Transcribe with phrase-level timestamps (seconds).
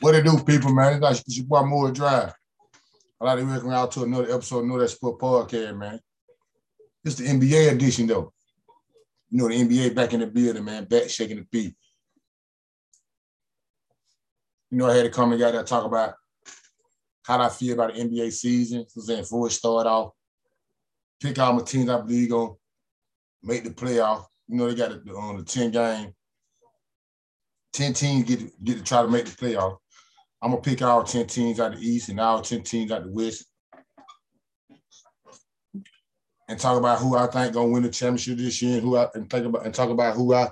[0.00, 0.94] What it do, people, man?
[0.94, 2.34] It's, like, it's your boy Moore Drive.
[3.18, 5.98] I'd like to welcome y'all to another episode of Know That Sport Podcast, man.
[7.02, 8.32] It's the NBA edition, though.
[9.30, 11.74] You know, the NBA back in the building, man, back shaking the feet.
[14.70, 16.14] You know, I had to come and got to talk about
[17.22, 18.84] how I feel about the NBA season.
[18.88, 20.12] So saying before it start off,
[21.22, 22.52] pick all my teams I believe gonna
[23.42, 24.26] make the playoff.
[24.46, 26.12] You know, they got it on um, the 10 game.
[27.72, 29.78] 10 teams get to, get to try to make the playoff.
[30.42, 33.04] I'm gonna pick all 10 teams out of the East and all 10 teams out
[33.04, 33.46] the West.
[36.48, 39.08] And talk about who I think gonna win the championship this year and who I
[39.14, 40.48] and think about and talk about who I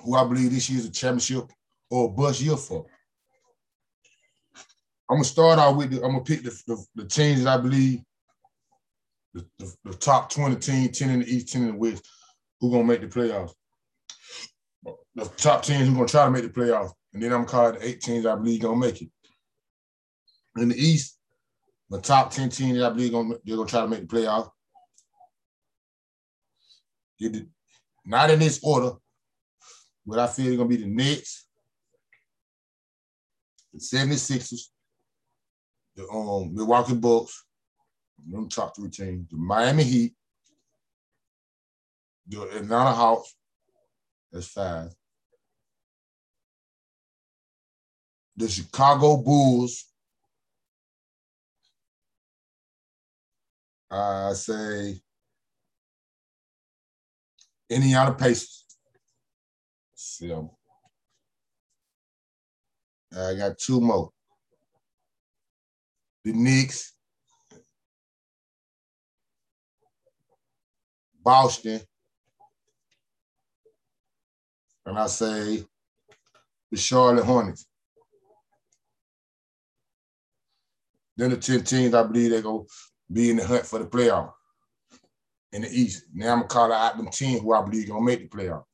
[0.00, 1.50] who I believe this year's a championship
[1.90, 2.86] or a bust year for.
[5.10, 7.60] I'm gonna start out with the, I'm gonna pick the, the, the teams that I
[7.60, 8.00] believe
[9.34, 12.08] the, the, the, top 20 teams, 10 in the East, 10 in the West,
[12.60, 13.52] who gonna make the playoffs.
[15.14, 16.92] The top teams who gonna try to make the playoffs.
[17.14, 19.08] And then I'm gonna call the eight teams I believe gonna make it.
[20.56, 21.18] In the East,
[21.88, 24.50] the top 10 teams I believe gonna, they're gonna try to make the playoffs.
[28.04, 28.96] Not in this order,
[30.04, 31.46] but I feel it's gonna be the Nets,
[33.72, 34.68] the 76ers,
[35.94, 37.44] the um, Milwaukee Bucks,
[38.28, 40.14] them top three teams, the Miami Heat,
[42.26, 43.34] the Atlanta Hawks,
[44.32, 44.90] that's five.
[48.36, 49.84] The Chicago Bulls,
[53.90, 55.00] I say
[57.70, 58.64] Indiana Pacers.
[59.94, 60.56] So
[63.16, 64.10] I got two more.
[66.24, 66.92] The Knicks,
[71.22, 71.80] Boston,
[74.86, 75.64] and I say
[76.70, 77.66] the Charlotte Hornets.
[81.16, 82.66] Then the 10 teams, I believe they go
[83.10, 84.32] be in the hunt for the playoff
[85.52, 86.06] in the East.
[86.12, 88.64] Now I'm gonna call out them 10 who I believe gonna make the playoff.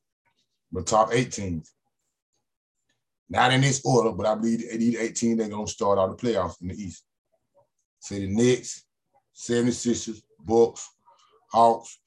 [0.71, 1.73] The top eight teams.
[3.29, 6.61] Not in this order, but I believe these 18 they're gonna start all the playoffs
[6.61, 7.03] in the East.
[7.99, 8.83] Say the Knicks,
[9.35, 10.89] 76ers, Bucks,
[11.51, 11.99] Hawks,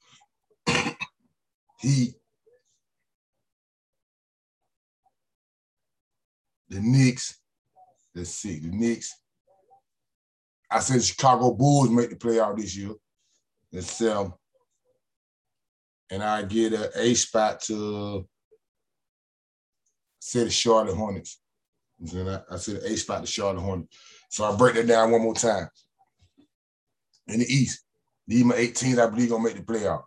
[1.79, 2.15] Heat,
[6.69, 7.39] the Knicks.
[8.13, 9.13] Let's see, the Knicks.
[10.69, 12.93] I said the Chicago Bulls make the playoff this year.
[13.71, 14.39] Let's sell.
[16.09, 18.27] And I get an A spot to
[20.19, 21.39] say the Charlotte Hornets.
[22.03, 23.97] I said A spot to Charlotte Hornets.
[24.29, 25.69] So I break that down one more time.
[27.27, 27.85] In the East,
[28.27, 30.03] these my eight teams I believe gonna make the playoff.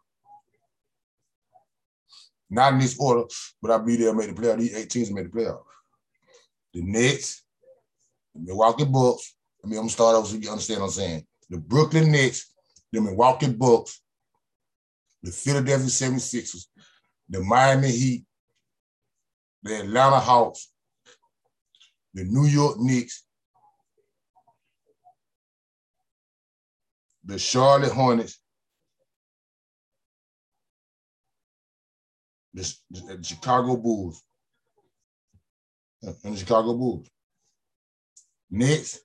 [2.50, 3.24] Not in this order,
[3.60, 4.58] but I believe they'll make the playoff.
[4.58, 5.62] These eight teams make the playoff.
[6.72, 7.42] The Nets,
[8.34, 9.34] the Milwaukee Bucks.
[9.62, 11.26] I mean, I'm gonna start over so you understand what I'm saying.
[11.50, 12.52] The Brooklyn Nets,
[12.92, 14.00] the Milwaukee Bucks,
[15.22, 16.66] the Philadelphia 76ers,
[17.28, 18.24] the Miami Heat,
[19.62, 20.70] the Atlanta Hawks,
[22.14, 23.24] the New York Knicks,
[27.24, 28.40] the Charlotte Hornets,
[32.54, 34.22] the, the Chicago Bulls,
[36.02, 37.06] and the Chicago Bulls.
[37.06, 37.10] Uh,
[38.50, 39.00] Nets,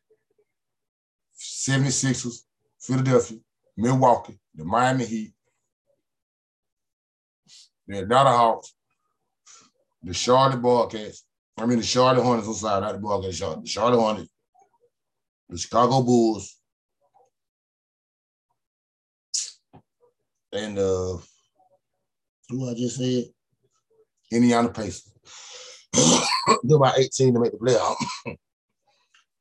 [1.53, 2.43] 76ers,
[2.79, 3.37] Philadelphia,
[3.77, 5.33] Milwaukee, the Miami Heat,
[7.87, 8.73] the Atlanta Hawks,
[10.01, 11.25] the Charlotte Bobcats,
[11.57, 14.31] I mean the Charlotte Hornets, I'm sorry, not the Bobcats, the Charlotte Hornets,
[15.49, 16.57] the Chicago Bulls,
[20.51, 21.17] and uh,
[22.49, 23.25] who I just said,
[24.31, 25.11] Indiana Pacers.
[26.67, 27.95] Do about 18 to make the playoff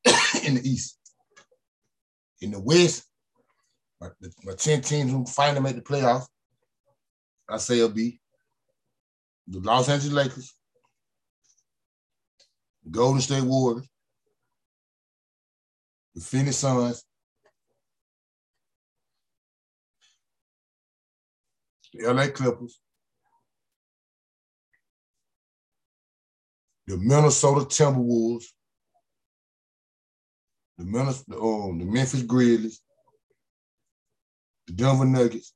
[0.47, 0.99] in the East.
[2.43, 3.05] In the West,
[4.01, 4.09] my,
[4.43, 6.27] my 10 teams who finally make the playoffs,
[7.49, 8.21] I say it'll be
[9.47, 10.53] the Los Angeles Lakers,
[12.83, 13.89] the Golden State Warriors,
[16.17, 17.05] the Phoenix Suns,
[21.95, 22.81] the LA Clippers,
[26.89, 28.47] the Minnesota Timberwolves,
[30.79, 32.81] the, Minnesota, um, the Memphis Grizzlies,
[34.67, 35.53] the Denver Nuggets.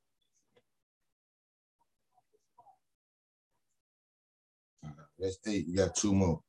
[5.19, 5.67] That's eight.
[5.67, 6.41] You got two more.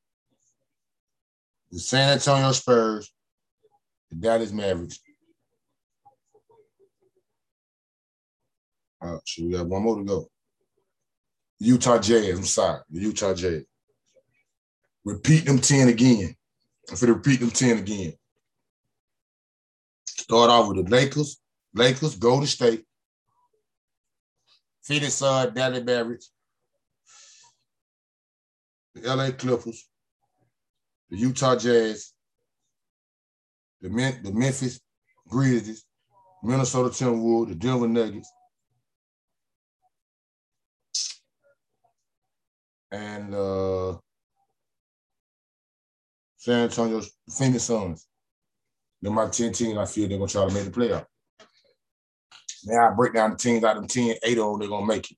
[1.71, 3.11] The San Antonio Spurs,
[4.11, 5.01] the Dallas Mavericks,
[9.01, 10.29] Uh, so we got one more to go.
[11.61, 12.39] Utah Jazz.
[12.39, 13.63] I'm sorry, the Utah Jazz.
[15.05, 16.35] repeat them 10 again.
[16.91, 18.13] I'm finna repeat them 10 again.
[20.19, 21.41] Start off with the Lakers,
[21.73, 22.85] Lakers, Golden State,
[24.83, 26.33] Phoenix Sun, Dallas Mavericks,
[28.97, 29.89] the LA Clippers,
[31.09, 32.13] the Utah Jazz,
[33.81, 34.81] the, Men- the Memphis
[35.29, 35.85] Grizzlies,
[36.43, 38.31] Minnesota Timberwolves, the Denver Nuggets,
[42.91, 43.97] and uh,
[46.39, 48.09] San Antonio Phoenix Suns.
[49.01, 51.07] They're my 10 teams I feel they're gonna try to make the playoff.
[52.65, 54.87] Now I break down the teams out of them 10, eight of them they're gonna
[54.87, 55.17] make it.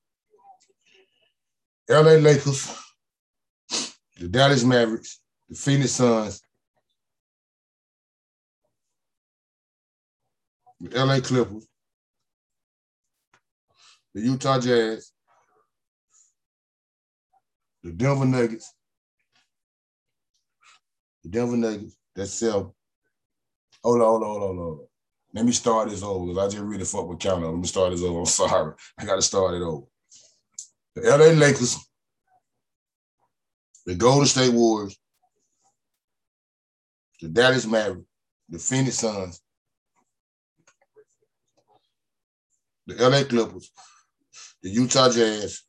[1.89, 2.73] LA Lakers,
[4.17, 6.41] the Dallas Mavericks, the Phoenix Suns,
[10.79, 11.67] the LA Clippers,
[14.15, 15.13] the Utah Jazz,
[17.83, 18.73] the Denver Nuggets,
[21.25, 22.73] the Denver Nuggets, that's seven.
[23.83, 24.87] Hold on, hold on, hold on, hold on.
[25.33, 27.47] Let me start this over because I just really fucked with counter.
[27.47, 28.19] Let me start this over.
[28.19, 28.75] I'm sorry.
[28.99, 29.87] I got to start it over.
[30.97, 31.77] The LA Lakers,
[33.87, 34.99] the Golden State Warriors,
[37.21, 38.07] the Dallas Mavericks,
[38.49, 39.41] the Phoenix Suns,
[42.87, 43.71] the LA Clippers,
[44.63, 45.63] the Utah Jazz,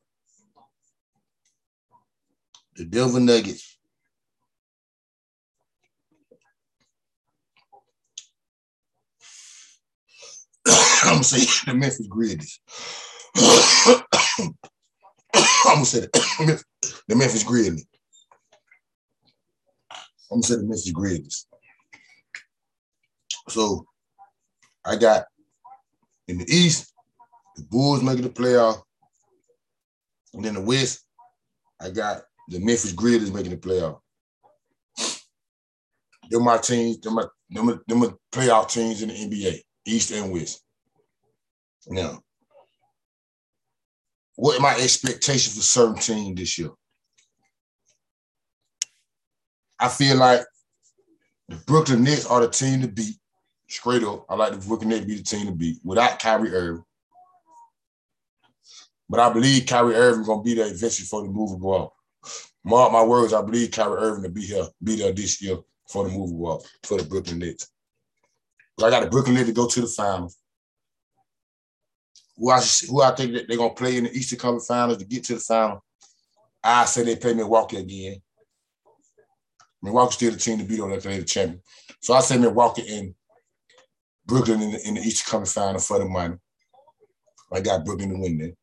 [2.75, 3.70] the Denver Nuggets,
[11.03, 12.59] I'm gonna say the Memphis Grizzlies.
[15.65, 17.85] I'm gonna say the, Memphis Grizzlies.
[20.31, 21.47] I'm gonna say the Memphis Grizzlies.
[23.49, 23.85] So
[24.85, 25.25] I got
[26.27, 26.93] in the East,
[27.55, 28.81] the Bulls making the playoff.
[30.33, 31.03] And then the West,
[31.79, 33.99] I got the Memphis Grizzlies making the playoff.
[36.29, 40.11] They're my teams, they're my, they're my, they're my playoff teams in the NBA, East
[40.11, 40.63] and West.
[41.87, 42.21] Now,
[44.35, 46.69] what my expectations for certain team this year?
[49.79, 50.41] I feel like
[51.47, 53.15] the Brooklyn Nets are the team to beat.
[53.67, 56.53] Straight up, I like the Brooklyn Nets to be the team to beat without Kyrie
[56.53, 56.83] Irving.
[59.09, 61.93] But I believe Kyrie Irving gonna be there eventually for the move go off.
[62.63, 65.57] Mark my words, I believe Kyrie Irving to be here, be there this year
[65.89, 67.67] for the move go off for the Brooklyn Nets.
[68.77, 70.37] But I got the Brooklyn Nets to go to the finals.
[72.41, 72.59] Who I,
[72.89, 75.35] who I think that they're gonna play in the Eastern Conference Finals to get to
[75.35, 75.85] the final.
[76.63, 78.19] I say they play Milwaukee again.
[79.83, 81.61] Milwaukee's still the team to beat on that the champion.
[81.99, 83.13] So I say Milwaukee and
[84.25, 86.35] Brooklyn in the, in the Eastern Conference Final for the money.
[87.53, 88.53] I got Brooklyn to win there.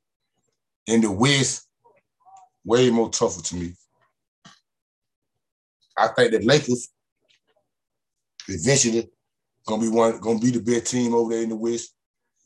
[0.89, 1.69] In the West,
[2.65, 3.75] way more tougher to me.
[5.97, 6.89] I think the Lakers
[8.49, 9.09] eventually
[9.65, 11.95] gonna be one, gonna be the best team over there in the West,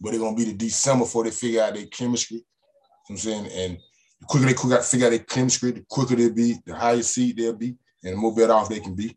[0.03, 2.39] but they're gonna be the December before they figure out their chemistry.
[2.39, 3.79] You know I'm saying, and
[4.21, 7.53] the quicker they figure out their chemistry, the quicker they'll be, the higher seed they'll
[7.53, 9.17] be, and the more better off they can be.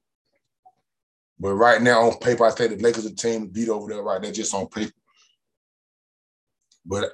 [1.39, 3.91] But right now on paper, I think the Lakers are the team to beat over
[3.91, 4.93] there right there, just on paper.
[6.85, 7.11] But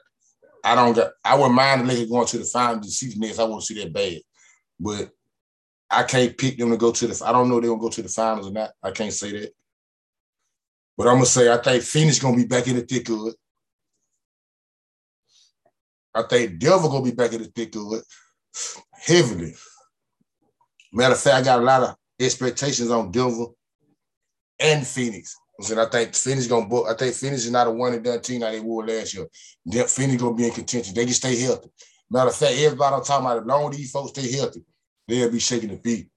[0.65, 3.19] I don't got I wouldn't mind the Lakers going to the finals to see the
[3.19, 3.39] Nets.
[3.39, 4.19] I won't see that bad.
[4.77, 5.11] But
[5.89, 8.01] I can't pick them to go to the I don't know they're gonna go to
[8.01, 8.71] the finals or not.
[8.83, 9.53] I can't say that.
[10.97, 13.35] But I'm gonna say I think Phoenix gonna be back in the thick of it.
[16.13, 18.03] I think Denver gonna be back in the thick of it
[18.93, 19.53] heavily.
[20.93, 23.45] Matter of fact, I got a lot of expectations on Denver
[24.59, 25.35] and Phoenix.
[25.57, 26.87] I'm saying I think Phoenix gonna book.
[26.89, 29.27] I think Phoenix is not a one and done team like they were last year.
[29.87, 30.93] Phoenix gonna be in contention.
[30.93, 31.69] They can stay healthy.
[32.09, 34.65] Matter of fact, everybody I'm talking about, as long as these folks stay healthy,
[35.07, 36.09] they'll be shaking the beat.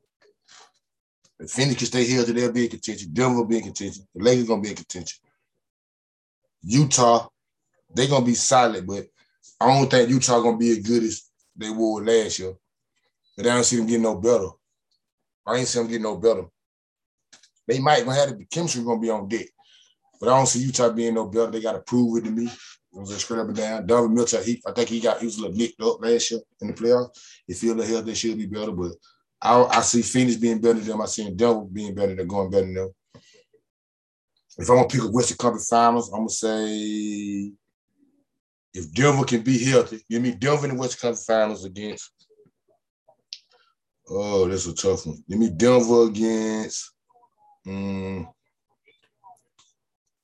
[1.39, 3.11] If Phoenix can stay healthy, they'll be in contention.
[3.13, 4.05] Denver will be in contention.
[4.15, 5.19] The Lakers gonna be in contention.
[6.63, 7.29] Utah,
[7.95, 9.07] they're gonna be solid, but
[9.61, 12.55] I don't think Utah gonna be as good as they were last year.
[13.37, 14.49] But I don't see them getting no better.
[15.47, 16.45] I ain't see them getting no better.
[17.67, 19.47] They might gonna have the chemistry gonna be on deck,
[20.21, 21.51] but I don't see Utah being no better.
[21.51, 22.47] They got to prove it to me.
[22.47, 23.87] It was straight up and down.
[23.87, 26.41] Donovan Mitchell, he, I think he got he was a little nicked up last year
[26.61, 27.19] in the playoffs.
[27.49, 28.73] If he a little healthy, they should be better.
[28.73, 28.93] But
[29.43, 31.01] I, I see Phoenix being better than them.
[31.01, 32.91] I see Denver being better than going better than them.
[34.57, 37.53] If I'm gonna pick a Western Conference Finals, I'm gonna say
[38.75, 42.11] if Denver can be healthy, give me Denver in the Western Conference Finals against.
[44.11, 45.23] Oh, that's a tough one.
[45.29, 46.93] Give me Denver against.
[47.67, 48.27] Mm,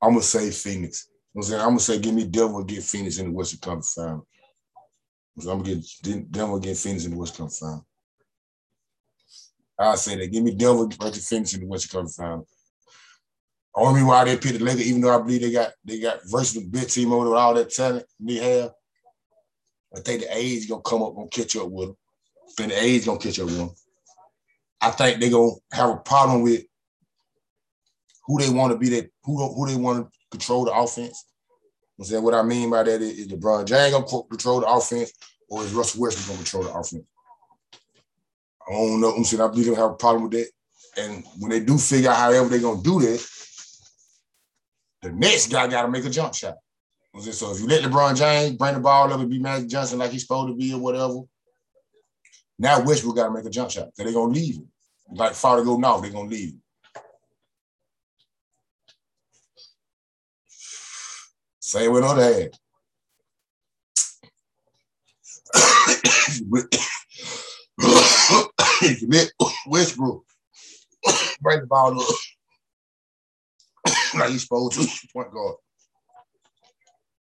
[0.03, 1.09] I'm gonna say Phoenix.
[1.35, 4.27] I'm, I'm gonna say give me Denver against Phoenix in the Western Conference Final.
[5.39, 7.87] So I'm gonna get Denver against Phoenix in the Western Conference Final.
[9.79, 10.27] I say that.
[10.27, 12.47] Give me Denver versus Phoenix in the Western Conference Final.
[13.75, 16.69] Only why they picked the Lakers, even though I believe they got they got versatile
[16.69, 18.73] big team over all that talent they have.
[19.95, 21.97] I think the age gonna come up, gonna catch up with them.
[22.59, 23.71] I the age gonna catch up with them.
[24.81, 26.65] I think they're gonna have a problem with
[28.27, 31.27] who they want to be that who who they want to control the offense.
[31.99, 35.13] I'm saying what I mean by that is, is LeBron James gonna control the offense,
[35.49, 37.05] or is Russell Westbrook gonna control the offense?
[38.69, 39.11] I don't know.
[39.11, 40.49] I'm saying I believe they'll have a problem with that.
[40.97, 43.27] And when they do figure out however they're gonna do that,
[45.03, 46.57] the next guy got to make a jump shot.
[47.19, 50.13] So if you let LeBron James bring the ball up and be Magic Johnson like
[50.13, 51.23] he's supposed to be or whatever,
[52.59, 53.87] now Westbrook got to make a jump shot.
[53.87, 54.69] because they're gonna leave him.
[55.13, 56.51] Like father go now, they're gonna leave.
[56.51, 56.63] him.
[61.59, 62.59] Same with other hand.
[69.67, 70.25] Westbrook
[71.41, 72.09] bring the ball up
[74.19, 75.57] like he's supposed to, point guard.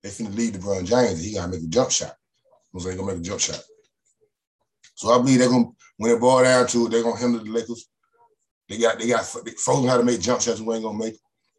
[0.03, 1.23] They finna lead LeBron James.
[1.23, 2.15] He gotta make a jump shot.
[2.73, 3.61] I'm saying gonna make a jump shot.
[4.95, 7.51] So I believe they're gonna when they ball down to it, they're gonna handle the
[7.51, 7.89] Lakers.
[8.69, 10.61] They got they got frozen how to make jump shots.
[10.61, 11.15] We ain't gonna make.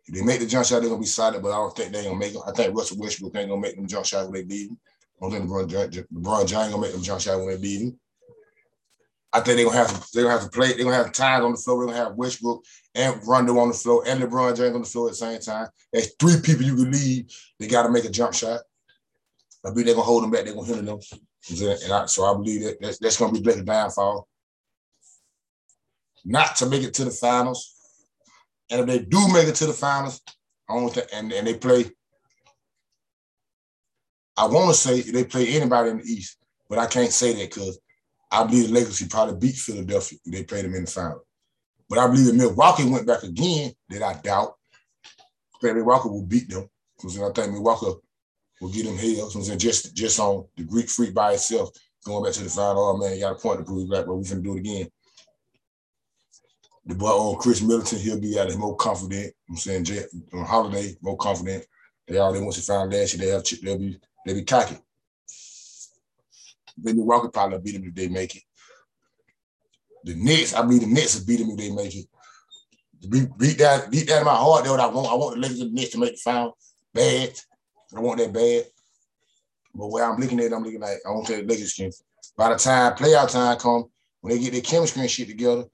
[0.07, 1.41] If they make the jump shot, they're gonna be solid.
[1.41, 2.43] But I don't think they ain't gonna make them.
[2.45, 4.77] I think Russell Westbrook ain't gonna make them jump shots when they beat him.
[5.21, 7.99] I don't think LeBron, LeBron James gonna make them jump shots when they beat him.
[9.31, 10.73] I think they're gonna have to they're gonna have to play.
[10.73, 11.85] They're gonna have time on the floor.
[11.85, 12.63] They're gonna have Westbrook
[12.95, 15.67] and Rondo on the floor and LeBron James on the floor at the same time.
[15.93, 17.29] There's three people you can lead.
[17.59, 18.61] They got to make a jump shot.
[19.65, 20.45] I believe they're gonna hold them back.
[20.45, 20.99] They're gonna hinder them.
[21.49, 24.27] And I, so I believe that that's, that's gonna be Blake's downfall.
[26.25, 27.75] Not to make it to the finals.
[28.71, 30.21] And if they do make it to the finals,
[30.69, 31.85] I don't and, and they play.
[34.37, 36.37] I want to say they play anybody in the East,
[36.69, 37.79] but I can't say that because
[38.31, 41.25] I believe the Lakers should probably beat Philadelphia they played them in the final.
[41.89, 44.53] But I believe if Milwaukee went back again, that I doubt.
[45.61, 46.69] That Milwaukee will beat them.
[46.95, 47.99] Because I think Milwaukee
[48.61, 49.29] will get them hell.
[49.29, 51.69] So just just on the Greek freak by itself,
[52.05, 52.89] going back to the final.
[52.89, 54.87] Oh man, you got a point to prove back, but we're gonna do it again.
[56.85, 59.33] The boy on Khris Middleton, he'll be out of more confident.
[59.49, 61.65] I'm saying Jay, on Holiday, more confident.
[62.07, 64.77] They already once they found last year, they have they'll be they'll be cocky.
[66.81, 68.43] Then Milwaukee probably beat them if they make it.
[70.03, 72.05] The Knicks, I believe the Knicks will beat them if they make it.
[73.09, 74.63] Beat, beat that, beat that in my heart.
[74.63, 75.07] That's what I want.
[75.07, 76.57] I want the Lakers and the Knicks to make the final.
[76.93, 77.39] Bad.
[77.95, 78.65] I want that bad.
[79.73, 81.91] But where I'm looking at, I'm looking like I want the Lakers can.
[82.35, 83.85] By the time playoff time come,
[84.21, 85.65] when they get their chemistry and shit together,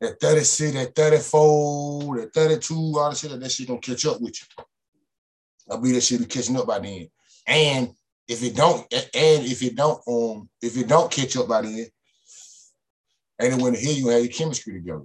[0.00, 4.36] that 36, that 34, that 32, all the shit, that shit gonna catch up with
[4.40, 4.64] you.
[5.70, 7.08] I believe that shit be catching up by then.
[7.46, 7.90] And
[8.32, 11.86] if it don't, and if it don't, um, if it don't catch up by then,
[13.60, 15.04] when here you have your chemistry together.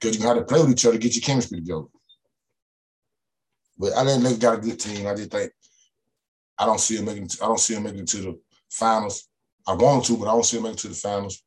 [0.00, 1.84] Because you got to play with each other to get your chemistry together.
[3.76, 5.06] But I didn't got a good team.
[5.06, 5.52] I just think
[6.56, 8.40] I don't see him making I don't see him making it to the
[8.70, 9.28] finals.
[9.66, 11.42] I want to, but I don't see him making it to the finals.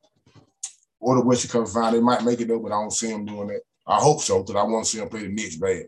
[1.00, 1.91] Or the Western Conference final.
[1.91, 3.62] They might make it though, but I don't see him doing that.
[3.88, 5.86] I hope so, because I want to see him play the Knicks bad.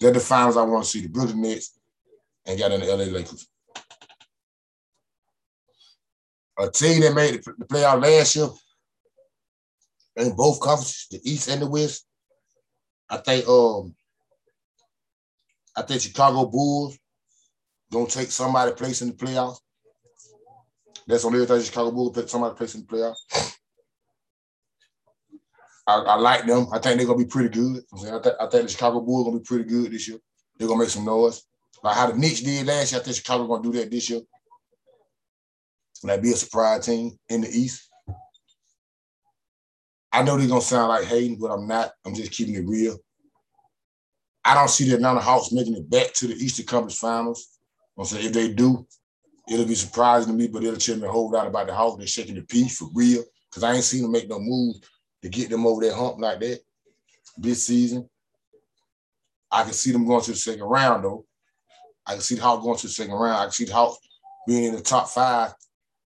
[0.00, 1.78] They're the finals I want to see the Brooklyn Nets
[2.44, 3.48] and got in the LA Lakers.
[6.58, 8.48] A team that made the playoff last year
[10.16, 12.06] in both conferences, the East and the West.
[13.08, 13.94] I think um
[15.76, 16.98] I think Chicago Bulls
[17.92, 19.58] gonna take somebody place in the playoffs.
[21.06, 23.56] That's on everything Chicago Bulls take somebody place in the playoffs.
[25.88, 26.66] I, I, like them.
[26.72, 27.84] I think they're gonna be pretty good.
[27.94, 30.18] I, th- I think the Chicago Bulls gonna be pretty good this year.
[30.56, 31.42] They're gonna make some noise.
[31.84, 34.20] Like how the Knicks did last year, I think Chicago gonna do that this year.
[36.02, 37.88] That'd be a surprise team in the East.
[40.12, 41.92] I know they're gonna sound like hating, but I'm not.
[42.04, 42.96] I'm just keeping it real.
[44.44, 47.58] I don't see the Atlanta Hawks making it back to the Eastern Conference Finals.
[47.98, 48.86] I'm saying if they do,
[49.48, 51.98] it'll be surprising to me, but it'll tell me a whole lot about the Hawks.
[51.98, 53.24] They're shaking the piece for real.
[53.50, 54.76] Because I ain't seen them make no move
[55.22, 56.60] to get them over that hump like that
[57.38, 58.08] this season.
[59.50, 61.24] I can see them going to the second round though.
[62.06, 63.36] I can see the Hawks going to the second round.
[63.36, 63.98] I can see the Hawks
[64.46, 65.54] being in the top five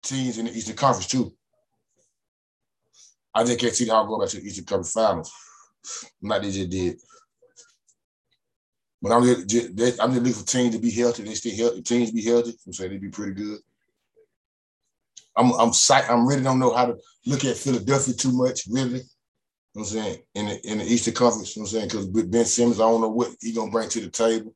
[0.02, 1.32] teams in the Eastern Conference too.
[3.34, 5.32] I just can't see how go back to the Eastern Conference Finals
[6.22, 6.96] like they just did.
[9.00, 11.24] But I'm just, just I'm just looking for teams to be healthy.
[11.24, 11.82] They stay healthy.
[11.82, 12.54] Teams be healthy.
[12.66, 13.58] I'm saying they'd be pretty good.
[15.36, 18.66] I'm I'm I'm really don't know how to look at Philadelphia too much.
[18.70, 19.04] Really, you
[19.74, 21.56] know I'm saying in the in the Eastern Conference.
[21.56, 24.00] You know I'm saying because Ben Simmons, I don't know what he gonna bring to
[24.00, 24.54] the table.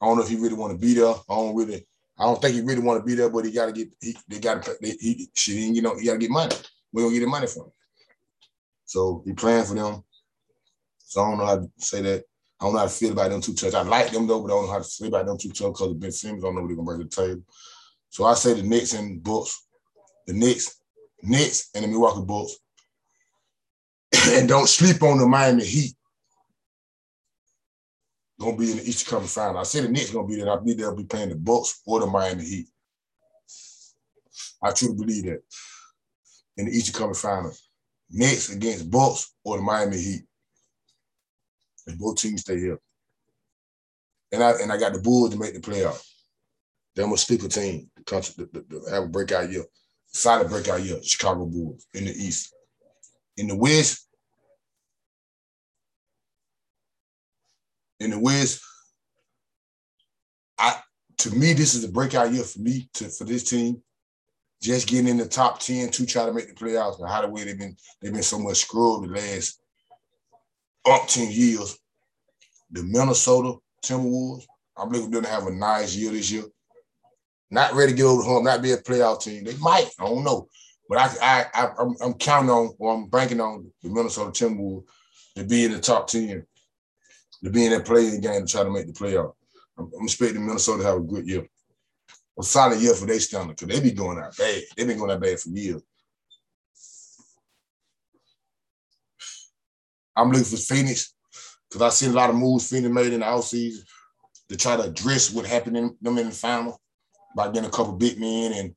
[0.00, 1.08] I don't know if he really want to be there.
[1.08, 1.86] I don't really.
[2.18, 3.88] I don't think he really want to be there, but he got to get.
[4.00, 4.68] He, they got.
[4.80, 6.54] He, he, shit, you know, he got to get money.
[6.92, 7.72] We gonna get the money from him.
[8.84, 10.04] So he playing for them.
[10.98, 12.24] So I don't know how to say that.
[12.60, 13.74] I don't know how to feel about them two touch.
[13.74, 15.72] I like them though, but I don't know how to feel about them two touch
[15.72, 16.44] because Ben Simmons.
[16.44, 17.42] I don't know what they're gonna bring to the table.
[18.10, 19.66] So I say the Knicks and Bucks,
[20.26, 20.80] the Knicks,
[21.22, 22.58] Knicks and the Milwaukee Bucks.
[24.38, 25.94] and don't sleep on the Miami Heat.
[28.42, 29.58] Gonna be in the Eastern Conference Final.
[29.58, 30.50] I say the Knicks gonna be there.
[30.50, 32.68] I believe they'll be playing the Bucks or the Miami Heat.
[34.60, 35.42] I truly believe that
[36.56, 37.52] in the Eastern Conference Final.
[38.10, 40.22] Knicks against Bucks or the Miami Heat.
[41.86, 42.80] And both teams stay here.
[44.32, 46.04] And I and I got the Bulls to make the playoff.
[46.96, 47.90] They're a sleeper team.
[47.96, 49.64] The country, the, the, the, have a breakout year,
[50.08, 51.00] solid breakout year.
[51.00, 52.52] Chicago Bulls in the East.
[53.36, 54.08] In the West,
[58.02, 58.60] in the West,
[60.58, 60.80] I
[61.18, 63.82] to me this is a breakout year for me to for this team.
[64.60, 67.00] Just getting in the top ten to try to make the playoffs.
[67.00, 69.60] And how the way they've been they've been so much screwed the last
[70.86, 71.78] umpteen years.
[72.70, 74.44] The Minnesota Timberwolves,
[74.76, 76.44] I believe we're gonna have a nice year this year.
[77.50, 79.44] Not ready to get over the hump, not be a playoff team.
[79.44, 80.48] They might, I don't know.
[80.88, 84.84] But I, I, I I'm, I'm counting on, or I'm banking on the Minnesota Timberwolves
[85.36, 86.46] to be in the top ten,
[87.44, 89.32] to be in that playing the game to try to make the playoff.
[89.78, 91.46] I'm, I'm expecting Minnesota to have a good year,
[92.38, 94.62] a solid year for their standard because they be going out bad.
[94.76, 95.82] They've been going out bad for years.
[100.14, 101.14] I'm looking for Phoenix
[101.68, 103.82] because I've seen a lot of moves Phoenix made in the offseason
[104.48, 106.80] to try to address what happened in them in the final
[107.34, 108.74] by getting a couple big men and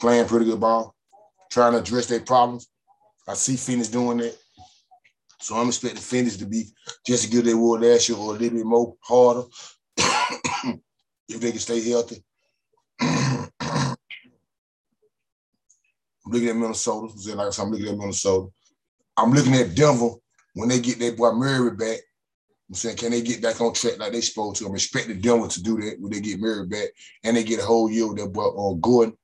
[0.00, 0.94] playing pretty good ball,
[1.50, 2.68] trying to address their problems.
[3.28, 4.36] I see Phoenix doing that.
[5.42, 6.64] So I'm expecting Phoenix to be
[7.04, 9.42] just as good as they were last year or a little bit more harder
[11.28, 12.22] if they can stay healthy.
[13.00, 13.90] I'm
[16.26, 17.12] looking at Minnesota.
[17.34, 18.48] Like I said, I'm looking at Minnesota.
[19.16, 20.10] I'm looking at Denver
[20.54, 21.98] when they get their boy Murray back,
[22.68, 24.66] I'm saying, can they get back on track like they supposed to?
[24.66, 26.88] I'm expecting Denver to do that when they get Murray back
[27.24, 29.16] and they get a whole year with their boy on uh, Gordon.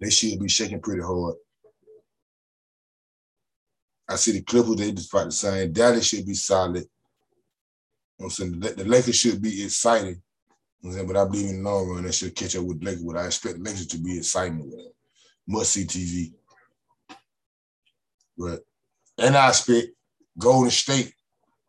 [0.00, 1.36] They should be shaking pretty hard.
[4.12, 5.72] I see the Clippers, they just about the same.
[5.72, 6.84] Dallas should be solid.
[8.20, 10.20] I'm saying the, Lakers should be exciting.
[10.84, 13.02] I'm saying, but I believe in the long run they should catch up with Lakers.
[13.02, 14.92] What I expect the Lakers to be exciting with them.
[15.46, 16.32] Must see TV.
[18.36, 18.60] But
[19.18, 19.88] and I expect
[20.38, 21.14] Golden State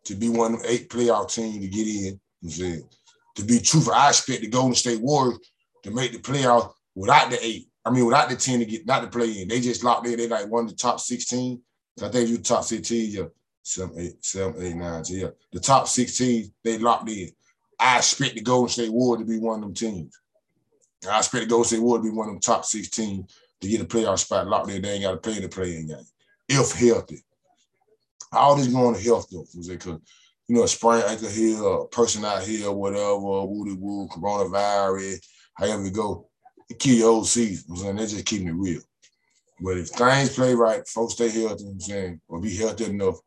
[0.06, 2.20] to be one of them eight playoff teams to get in.
[2.44, 2.84] I'm saying,
[3.36, 5.40] to be truthful, I expect the Golden State Warriors
[5.84, 7.70] to make the playoff without the eight.
[7.86, 9.48] I mean, without the 10 to get not to play in.
[9.50, 10.18] They just locked in.
[10.18, 11.62] They like one of the top 16.
[12.02, 13.26] I think you top 16, yeah.
[15.10, 15.30] Yeah.
[15.52, 17.30] The top 16, they locked in.
[17.80, 20.20] I expect the Golden State Warriors to be one of them teams.
[21.10, 23.28] I expect the Golden State Warriors to be one of them top 16
[23.62, 24.82] to get a playoff spot locked in.
[24.82, 25.98] They ain't got to play the playing game.
[26.50, 27.24] If healthy.
[28.32, 30.00] All this going to health though, because
[30.48, 35.20] you know, a sprain ankle here, a person out here, whatever, woody woo, coronavirus,
[35.56, 36.28] however it go,
[36.70, 37.66] it kill your whole season.
[37.70, 38.82] I'm saying they're just keeping it real.
[39.60, 43.18] But if things play right, folks stay healthy, I'm saying, or be healthy enough,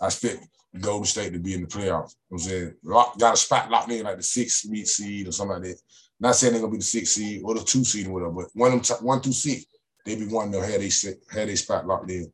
[0.00, 0.46] I expect
[0.78, 2.14] Golden State to be in the playoffs.
[2.30, 5.54] I'm saying, lock, got a spot locked in like the six meet seed or something
[5.54, 5.80] like that.
[6.18, 8.50] Not saying they're gonna be the six seed or the two seed or whatever, but
[8.54, 9.64] one of them t- one through six,
[10.04, 10.90] they be one to have they
[11.32, 12.32] had a spot locked in.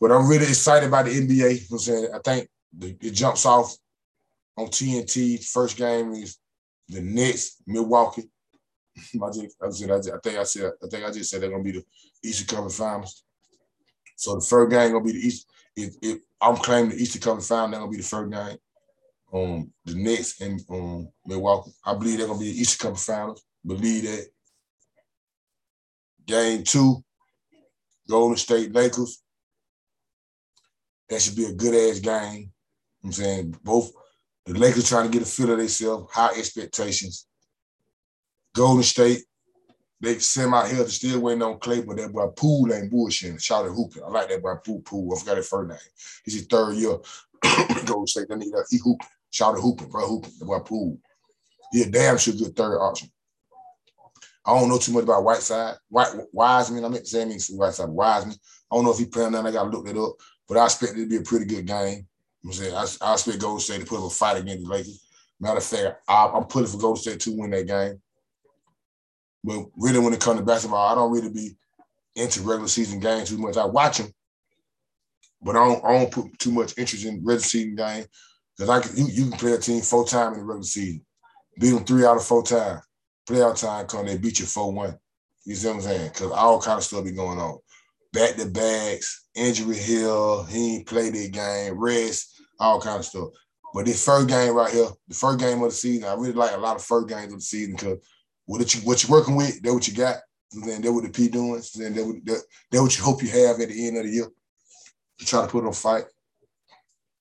[0.00, 1.70] But I'm really excited about the NBA.
[1.70, 2.48] I'm saying I think
[2.80, 3.74] it jumps off
[4.56, 5.44] on TNT.
[5.44, 6.38] First game is
[6.88, 8.30] the Nets, Milwaukee.
[9.22, 11.62] I, just, I, said, I, think I said I think I just said they're gonna
[11.62, 11.84] be the
[12.24, 13.24] Eastern Conference Finals.
[14.16, 15.46] So the first game gonna be the East.
[15.76, 18.58] If, if I'm claiming the Eastern Conference Final, they're gonna be the first game.
[19.32, 21.72] Um, the Nets and um, Milwaukee.
[21.84, 23.44] I believe they're gonna be the Eastern Conference Finals.
[23.64, 24.26] Believe that.
[26.26, 27.02] Game two,
[28.06, 29.22] Golden State Lakers
[31.08, 32.50] that should be a good ass game.
[33.02, 33.90] I'm saying both
[34.44, 37.26] the Lakers trying to get a feel of themselves, high expectations.
[38.58, 39.22] Golden State,
[40.00, 43.40] they send out here to still waiting on Clay, but that boy Poole ain't bullshitting.
[43.40, 44.04] Shout out Hooper.
[44.04, 44.80] I like that boy Poole.
[44.80, 45.14] Poole.
[45.14, 45.78] I forgot his first name.
[46.24, 46.98] He's his third year.
[47.86, 48.66] Golden State, they need that.
[48.68, 49.06] He Hooper.
[49.30, 50.08] Shout out Hooper, bro.
[50.08, 50.28] Hooper.
[50.40, 50.98] The boy Poole.
[51.70, 53.08] He a damn sure good third option.
[54.44, 55.76] I don't know too much about Whiteside.
[55.88, 56.84] White Wiseman.
[56.84, 58.34] I meant to say I mean Whiteside Wiseman.
[58.72, 59.46] I don't know if he playing that.
[59.46, 60.14] I gotta look that up.
[60.48, 62.08] But I expect it to be a pretty good game.
[62.44, 65.04] I'm saying I, I expect Golden State to put up a fight against the Lakers.
[65.38, 68.00] Matter of fact, I, am putting for Golden State to win that game.
[69.44, 71.56] But really, when it comes to basketball, I don't really be
[72.16, 73.56] into regular season games too much.
[73.56, 74.12] I watch them,
[75.40, 78.04] but I don't, I don't put too much interest in regular season game
[78.56, 81.04] because I can, you, you can play a team four times in the regular season,
[81.60, 82.82] beat them three out of four times.
[83.26, 84.98] play Playoff time come, they beat you four one.
[85.44, 86.08] You see what I'm saying?
[86.08, 87.58] Because all kind of stuff be going on.
[88.12, 93.28] back to backs, injury hill, he ain't played the game, rest, all kind of stuff.
[93.74, 96.54] But this first game right here, the first game of the season, I really like
[96.54, 97.98] a lot of first games of the season because
[98.48, 100.16] what you what you're working with, that what you got.
[100.52, 101.62] And then that what the P doing.
[101.76, 104.26] then that what that, what you hope you have at the end of the year.
[105.18, 106.04] You try to put on a fight.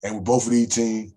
[0.04, 1.12] And with both of these teams,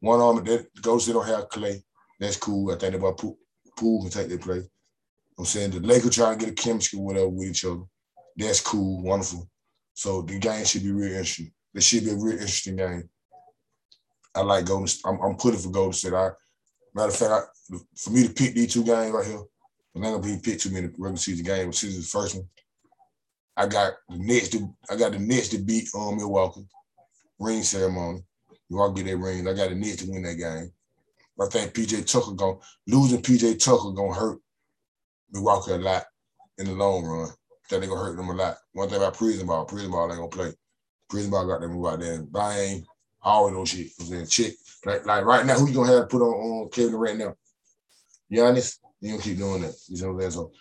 [0.00, 1.82] one them that goes they don't have Clay.
[2.20, 2.72] That's cool.
[2.72, 3.38] I think about Poole,
[3.76, 4.68] Poole can take their place.
[5.38, 7.82] I'm saying the Lakers trying to get a chemistry whatever with each other.
[8.36, 9.50] That's cool, wonderful.
[9.94, 11.52] So the game should be real interesting.
[11.74, 13.08] It should be a real interesting game.
[14.34, 14.88] I like Golden.
[15.04, 16.12] I'm, I'm putting for Golden State.
[16.12, 16.30] I,
[16.94, 19.42] matter of fact, I, for me to pick these two games right here,
[19.96, 21.80] I'm not gonna be picked too many regular season games.
[21.80, 22.46] This is the first one.
[23.56, 26.66] I got the Nets to I got the Nets to beat um, Milwaukee.
[27.38, 28.22] Ring ceremony.
[28.68, 29.48] You all get that ring.
[29.48, 30.70] I got the Nets to win that game.
[31.38, 34.38] But I think PJ Tucker going losing PJ Tucker gonna hurt
[35.32, 36.04] Milwaukee a lot
[36.58, 37.30] in the long run.
[37.70, 38.56] That they gonna hurt them a lot.
[38.74, 40.52] One thing about prison ball, prison ball ain't gonna play.
[41.08, 42.84] Prison ball got them move out there and bang,
[43.22, 44.28] all of those shit.
[44.28, 44.56] Chick.
[44.84, 47.34] Like, like right now, who you gonna have to put on, on Kevin right now?
[48.30, 49.74] Giannis, you don't keep doing that.
[49.88, 50.30] You know what I'm saying?
[50.32, 50.52] So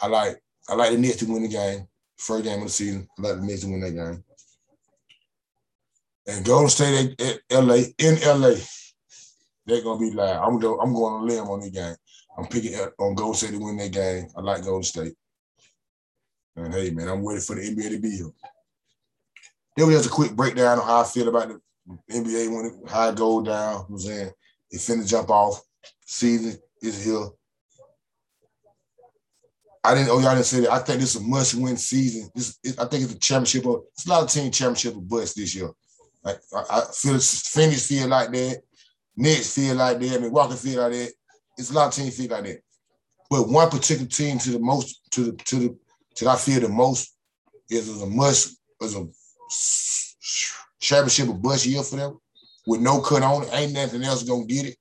[0.00, 1.86] I like I like the Nets to win the game.
[2.16, 3.08] First game of the season.
[3.18, 4.24] I like the Nets to win that game.
[6.26, 8.54] And Golden State at, LA in LA,
[9.66, 11.96] they're gonna be like, I'm going, I'm going a limb on the game.
[12.38, 14.28] I'm picking up on Golden State to win that game.
[14.36, 15.14] I like Golden State.
[16.56, 18.30] And hey, man, I'm waiting for the NBA to be here.
[19.76, 21.60] Then we have a quick breakdown on how I feel about the
[22.10, 23.86] NBA when it, how it go down.
[23.88, 24.30] I'm saying
[24.70, 25.60] it finna jump off.
[26.06, 27.28] Season is here.
[29.84, 30.08] I didn't.
[30.08, 30.72] Oh, y'all didn't say that.
[30.72, 32.30] I think this is a must-win season.
[32.34, 33.66] This, it, I think it's a championship.
[33.66, 35.70] Of, it's a lot of team championship of bust this year.
[36.22, 38.62] Like I, I feel Phoenix feel like that.
[39.16, 40.06] Nets feel like that.
[40.06, 41.12] I mean, Milwaukee feel like that.
[41.58, 42.60] It's a lot of teams feel like that.
[43.28, 45.78] But one particular team to the most to the to the
[46.16, 47.14] to I feel the most
[47.68, 49.06] is a must is a
[50.80, 52.18] championship of bust year for them
[52.66, 53.50] with no cut on it.
[53.52, 54.76] Ain't nothing else gonna get it.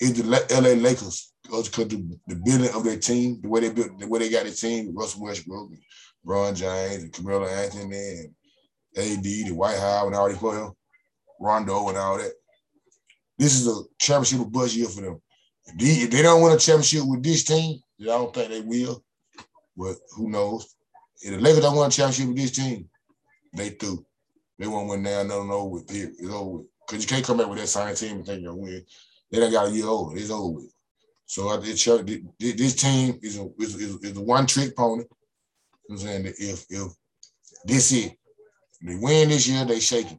[0.00, 3.98] Is the LA Lakers because the, the building of their team, the way they built,
[3.98, 5.80] the way they got their team, Russell Westbrook, and
[6.24, 8.30] Ron James, and Carmelo Anthony,
[8.96, 10.76] and AD, Dwight Howard, and all people,
[11.40, 12.32] Rondo, and all that.
[13.38, 15.20] This is a championship of buzz year for them.
[15.66, 18.60] If they, if they don't win a championship with this team, I don't think they
[18.60, 19.02] will.
[19.76, 20.74] But who knows?
[21.20, 22.88] If the Lakers don't win a championship with this team,
[23.54, 24.04] they through.
[24.58, 26.12] They won't win now, no, no, with it.
[26.18, 28.84] It's over Because you can't come back with that same team and think to win.
[29.30, 30.16] They done got a year older.
[30.16, 30.72] It's over with.
[31.26, 35.04] So I this team is a is, is, is a one trick pony.
[35.90, 36.92] I'm saying if if
[37.64, 38.12] this it,
[38.80, 40.18] they win this year, they shake it.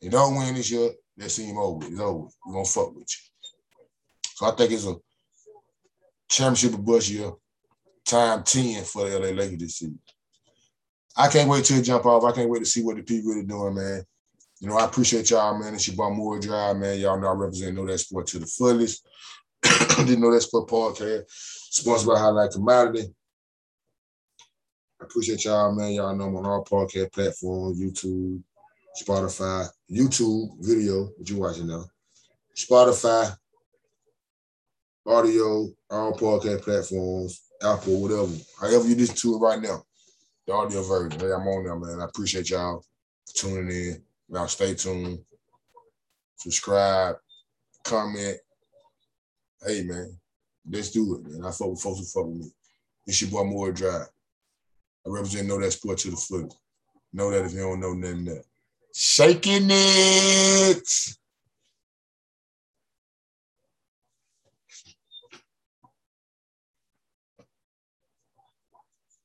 [0.00, 1.86] They don't win this year, they seem over.
[1.86, 2.28] It's over.
[2.46, 4.30] We're gonna fuck with you.
[4.34, 4.96] So I think it's a
[6.28, 7.32] championship of Bush year,
[8.04, 10.00] time 10 for the LA Lakers this season.
[11.16, 12.24] I can't wait to jump off.
[12.24, 14.04] I can't wait to see what the people really doing, man.
[14.60, 15.74] You know, I appreciate y'all, man.
[15.74, 16.98] It's your boy Moore Drive, man.
[16.98, 19.06] Y'all know I represent Know That Sport to the fullest.
[19.98, 21.24] Didn't know that sport podcast.
[21.28, 23.06] Sponsored by Highlight Commodity.
[25.00, 25.92] I appreciate y'all, man.
[25.92, 28.40] Y'all know I'm on all podcast platforms, YouTube,
[29.02, 31.84] Spotify, YouTube video, what you watching now.
[32.56, 33.36] Spotify,
[35.06, 38.32] audio, all podcast platforms, Apple, whatever.
[38.58, 39.82] However you listen to it right now.
[40.46, 41.20] The audio version.
[41.20, 42.00] Hey, I'm on there, man.
[42.00, 42.82] I appreciate y'all
[43.34, 44.05] tuning in.
[44.28, 45.20] Y'all stay tuned.
[46.36, 47.16] Subscribe,
[47.84, 48.36] comment,
[49.64, 50.16] hey man,
[50.70, 51.44] let's do it, man.
[51.44, 52.50] I fuck with folks who fuck with me.
[53.06, 54.08] It's your boy Moore Drive.
[55.06, 56.52] I represent Know That Sport to the foot.
[57.12, 58.44] Know that if you don't know nothing that.
[58.92, 60.88] Shaking it.